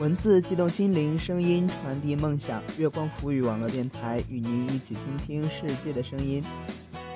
[0.00, 2.62] 文字激动心灵，声音传递梦想。
[2.78, 6.42] 月光浮语网络电台与您一起倾听世界的声音。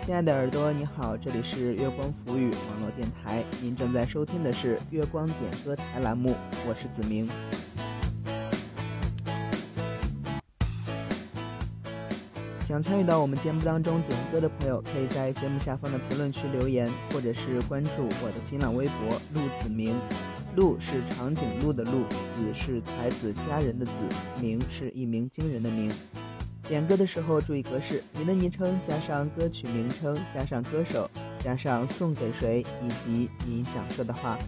[0.05, 6.37] 亲爱的耳朵，你好，这里是月光浮语网络电台，您正在收听的是月光点歌台栏目，
[6.69, 7.27] 我是子明。
[12.63, 17.91] 想参与到我们节目当中点歌的朋友，可以在节目下方的评论区留言，或者是关注
[18.23, 19.99] 我的新浪微博陆子明。
[20.57, 24.05] 鹿是长颈鹿的鹿，子是才子佳人的子，
[24.41, 25.93] 名是一鸣惊人的鸣。
[26.69, 34.39] 点歌的时候注意格式：您的昵称加上歌曲名称，加上歌手，加上送给谁，以及你想说的话。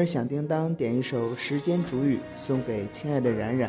[0.00, 3.68] 铃儿响叮当，点一首《时间煮雨》送给亲爱的冉冉。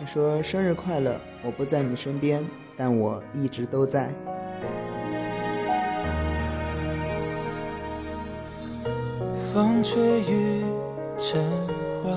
[0.00, 1.20] 他说：“生日快乐！
[1.44, 2.44] 我不在你身边，
[2.76, 4.10] 但我一直都在。”
[9.54, 10.64] 风吹雨
[11.16, 11.40] 成
[12.02, 12.10] 花，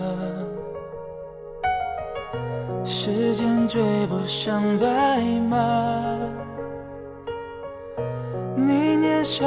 [2.84, 6.18] 时间追不上白马。
[8.56, 9.46] 你年少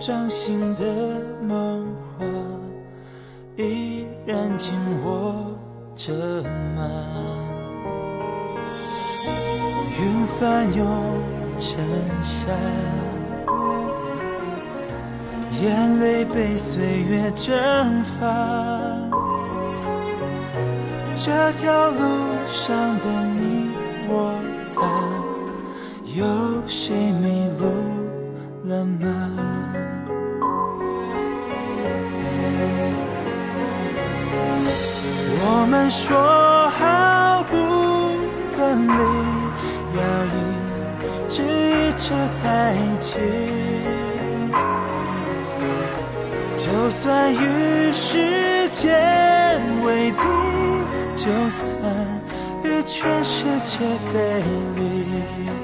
[0.00, 1.91] 掌心的梦
[6.04, 6.12] 着
[6.74, 6.82] 吗？
[10.00, 10.84] 云翻涌
[11.60, 11.78] 成
[12.24, 12.50] 沙，
[15.60, 18.26] 眼泪被岁月蒸发。
[21.14, 22.00] 这条路
[22.48, 23.70] 上的你
[24.08, 24.34] 我
[24.74, 24.82] 他，
[26.16, 26.26] 有
[26.66, 27.64] 谁迷路
[28.64, 29.51] 了吗？
[35.62, 36.18] 我们说
[36.70, 37.54] 好不
[38.50, 38.98] 分离，
[39.96, 40.36] 要一
[41.28, 42.10] 直一直
[42.42, 43.20] 在一起。
[46.56, 50.24] 就算与时间为敌，
[51.14, 51.70] 就算
[52.64, 53.78] 与全世界
[54.12, 54.42] 背
[54.74, 55.61] 离。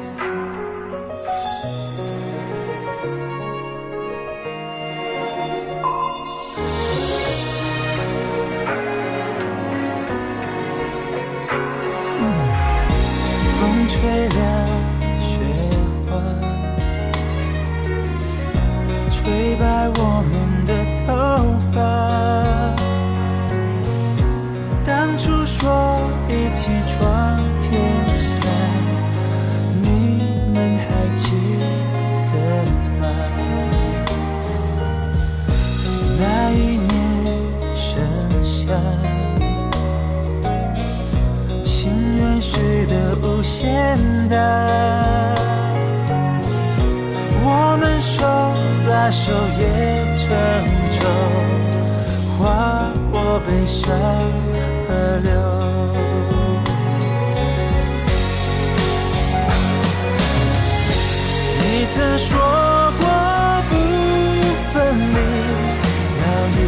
[49.09, 49.63] 拉手也
[50.17, 50.29] 成
[50.91, 51.01] 舟，
[52.37, 53.89] 划过悲伤
[54.87, 54.93] 河
[55.23, 55.31] 流。
[61.59, 62.37] 你曾说
[62.99, 63.03] 过
[63.71, 63.73] 不
[64.75, 64.77] 分
[65.15, 65.17] 离，
[66.21, 66.61] 要一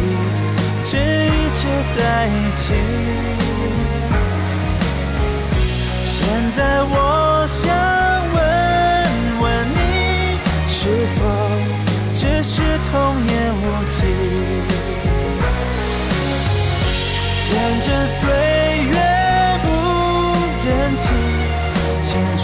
[0.83, 1.61] 直一直
[1.95, 2.63] 在一起。
[6.03, 6.17] 现
[6.55, 6.95] 在我
[12.43, 12.93] 是童
[13.27, 13.97] 言无忌？
[17.47, 17.49] 天
[17.81, 17.87] 真
[18.17, 18.19] 岁
[18.89, 18.95] 月
[19.61, 19.67] 不
[20.65, 21.03] 忍欺，
[22.01, 22.43] 青春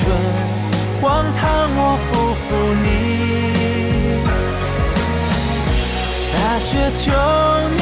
[1.02, 1.06] 荒
[1.36, 1.42] 唐
[1.76, 1.80] 我
[2.12, 2.14] 不
[2.44, 2.48] 负
[2.84, 2.86] 你。
[6.34, 7.02] 大雪求
[7.76, 7.82] 你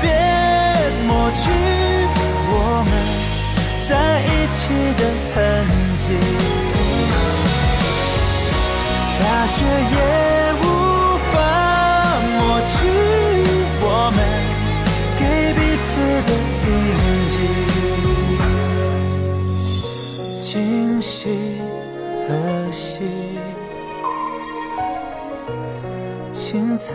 [0.00, 0.04] 别
[1.06, 1.40] 抹去
[2.48, 2.52] 我
[2.88, 2.90] 们。
[3.88, 3.92] 在
[4.22, 4.60] 一起
[4.96, 5.00] 的
[5.34, 5.36] 痕
[6.00, 6.04] 迹，
[9.20, 9.54] 大雪
[9.92, 9.96] 也
[26.52, 26.92] 青草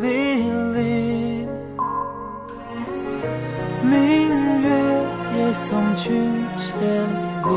[0.00, 1.48] 离离，
[3.82, 4.70] 明月。
[5.36, 6.70] 也送君千
[7.42, 7.48] 里，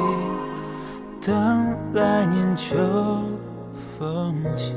[1.22, 2.75] 等来年秋
[4.00, 4.74] 风起。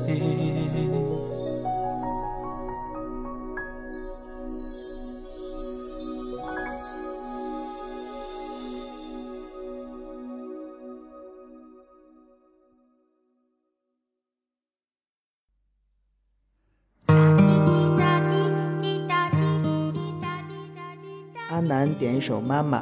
[21.99, 22.81] 点一首《妈妈》，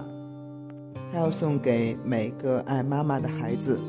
[1.10, 3.80] 他要送给每个爱妈妈的孩子。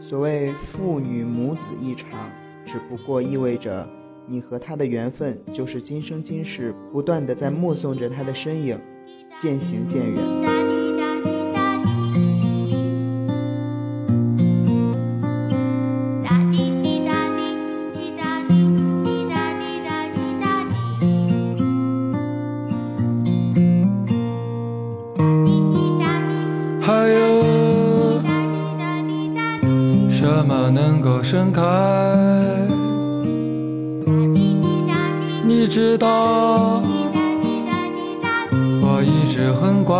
[0.00, 2.08] 所谓父女母子一场，
[2.64, 3.86] 只不过意味着
[4.26, 8.80] 你和他的缘分就是今生今世不断的在目送着他的身影
[9.38, 10.47] 渐行渐远。
[35.48, 36.82] 你知道，
[38.82, 39.96] 我一直很乖。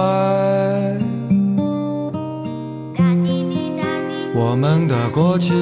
[4.35, 5.55] 我们的过去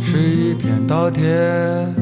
[0.00, 1.92] 是一片稻田，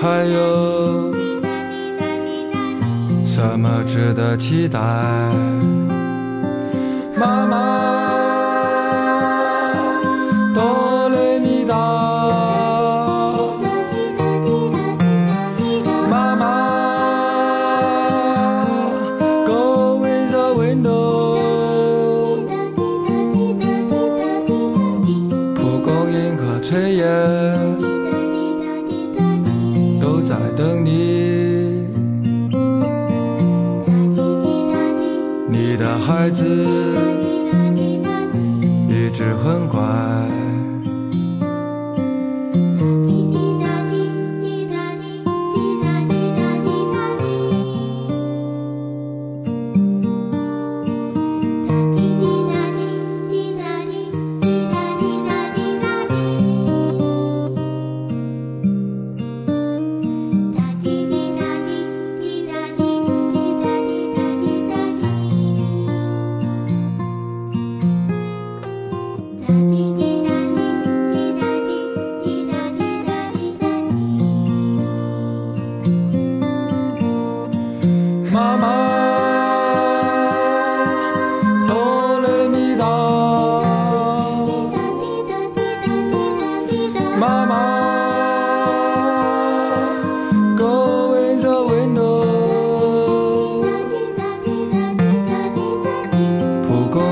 [0.00, 1.12] 还有
[3.26, 4.78] 什么值得期待？
[7.18, 7.44] 妈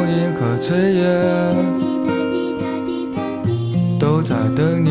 [0.08, 1.04] 音和炊烟，
[3.98, 4.90] 都在等你。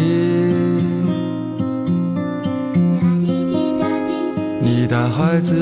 [4.62, 5.56] 你的孩子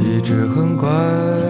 [0.00, 1.45] 一直很乖。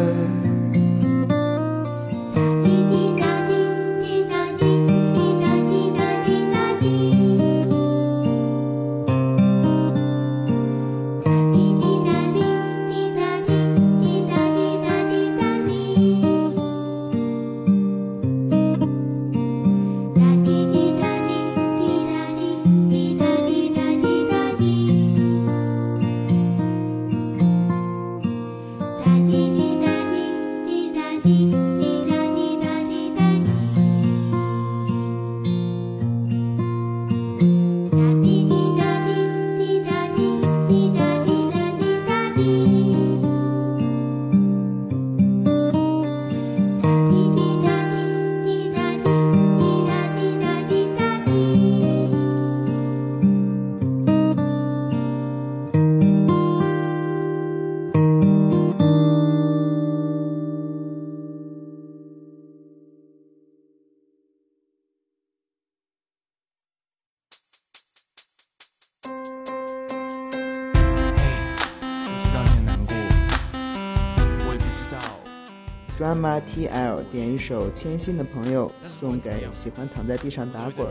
[75.96, 80.88] Drama TL 点一首《千心的朋友》送给喜欢躺在地上打滚。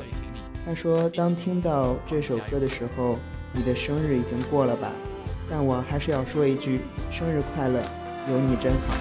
[0.65, 3.19] 他说：“当听到这首歌的时候，
[3.53, 4.91] 你的生日已经过了吧？
[5.47, 6.79] 但我还是要说一句，
[7.11, 7.79] 生日快乐，
[8.27, 8.97] 有你真好。”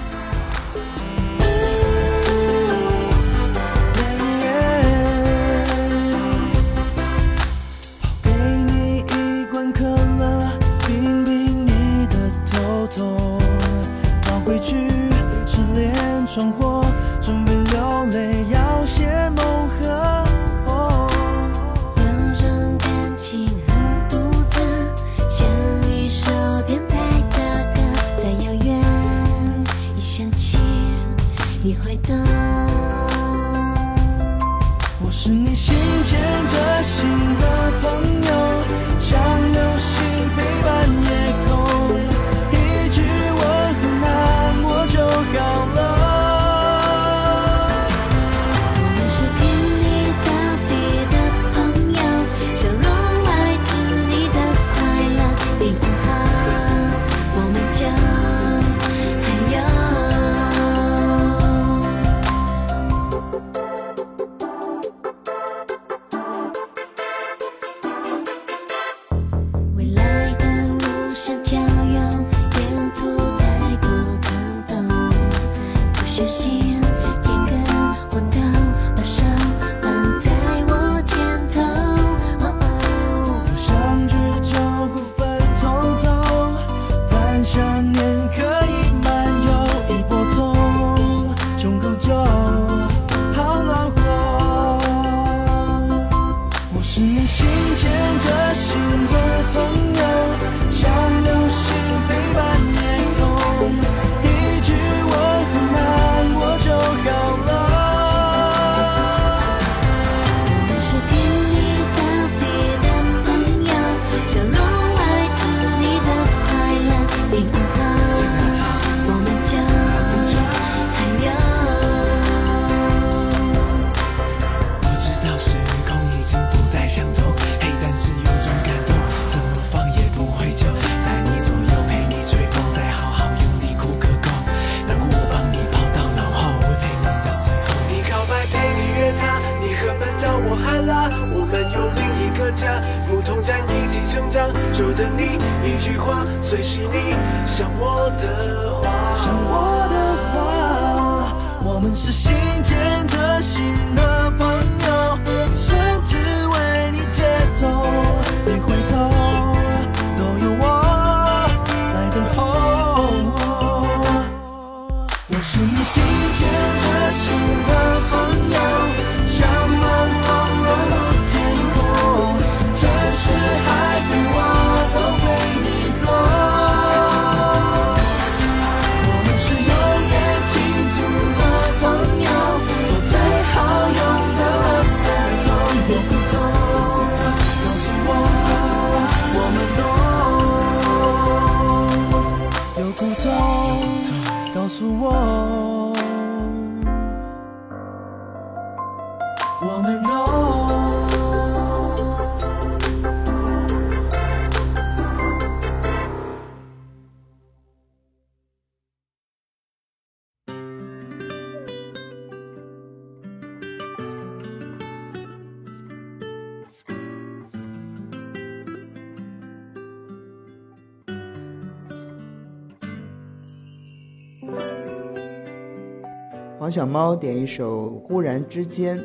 [226.65, 228.99] 黄小猫点一首《忽然之间》，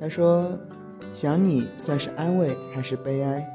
[0.00, 0.50] 他说
[1.12, 3.46] ：“想你算是安慰还是悲哀？”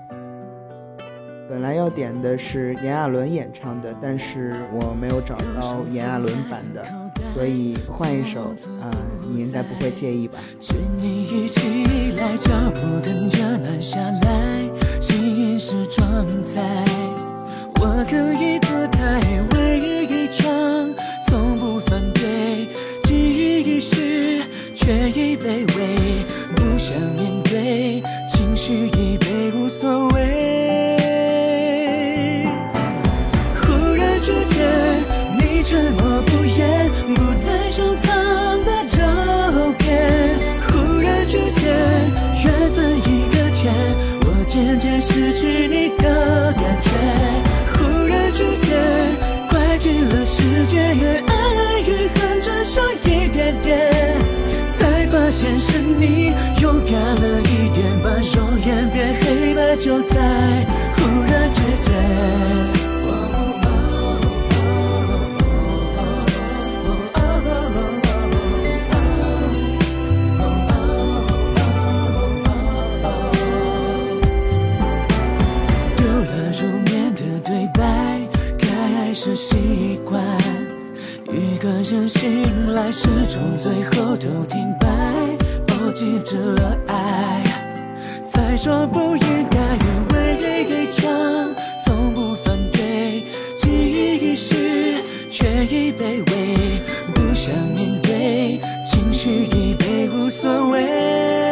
[1.50, 6.86] 本来要点的是炎亚纶演唱的，但是我没有找到炎亚纶版的，
[7.34, 8.40] 所以换一首
[8.82, 8.90] 啊、
[9.28, 10.40] 你应该不会介意吧？
[10.62, 16.26] 牵你一起来，脚步跟着慢下来，心是状
[16.56, 16.86] 态。
[17.82, 19.20] 我可以姿态，
[45.08, 46.90] 失去你的感觉。
[47.74, 48.76] 忽然之间，
[49.48, 53.94] 快进了世界，越爱越恨，只剩一点点。
[54.72, 60.16] 才发现是你勇敢了一点，把双眼变黑白，就在
[60.98, 62.95] 忽然之间。
[81.66, 84.88] 个人醒来，始终最后都停摆。
[85.68, 87.44] 我记着了爱，
[88.24, 91.12] 再说不应该，原为一场，
[91.84, 93.24] 从不反对。
[93.58, 96.56] 记忆已逝，却已卑微，
[97.16, 101.45] 不想面对，情绪已被无所谓。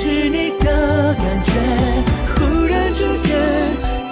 [0.00, 1.50] 是你的感觉。
[2.36, 3.36] 忽然之间，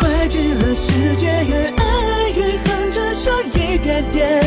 [0.01, 4.43] 快进了时间，越爱越恨，只剩一点点。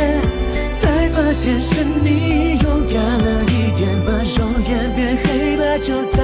[0.74, 6.20] 才发现是你勇敢了一点，把手眼变黑白，就在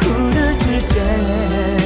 [0.00, 1.79] 忽然之间。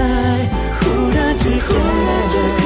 [0.00, 0.06] 在
[0.80, 2.59] 忽然之间。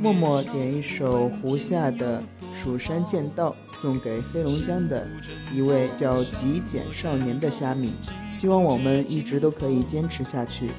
[0.00, 2.20] 默默点一首胡夏的
[2.54, 5.08] 《蜀山剑道》，送给黑龙江的
[5.50, 7.94] 一位叫极简少年的虾米。
[8.30, 10.70] 希望我们一直都可以坚持下去，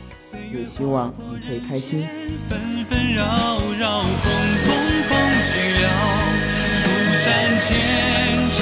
[0.53, 2.07] 也希望你可以开心。
[2.47, 3.23] 纷纷扰
[3.79, 4.07] 扰，空
[4.63, 4.75] 空
[5.09, 5.89] 空寂寥，
[6.69, 6.87] 蜀
[7.23, 7.25] 山
[7.67, 7.71] 剑
[8.51, 8.61] 长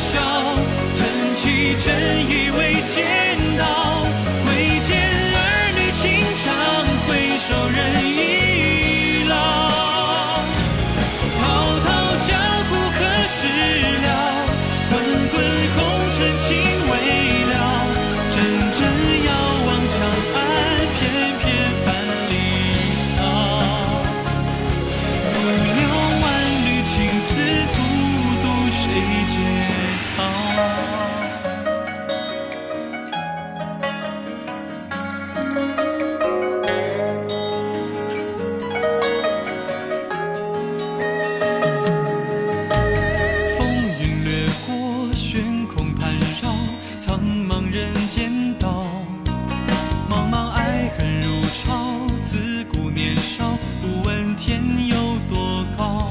[0.00, 0.10] 啸，
[0.96, 1.02] 真
[1.34, 1.92] 气真
[2.30, 3.91] 意为剑道，
[7.44, 8.11] 守人
[54.44, 54.96] 天有
[55.32, 56.08] 多高。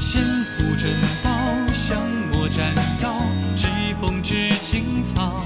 [0.00, 0.90] 仙符珍
[1.22, 1.30] 宝，
[1.72, 1.96] 香
[2.32, 3.14] 墨沾药，
[3.54, 3.68] 知
[4.00, 5.40] 风知青草。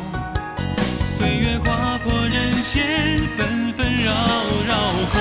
[1.04, 4.10] 岁月划破人间，纷纷扰
[4.66, 4.74] 扰，
[5.12, 5.20] 空